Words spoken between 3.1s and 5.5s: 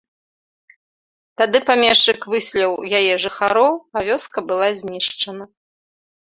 жыхароў, а вёска была знішчана.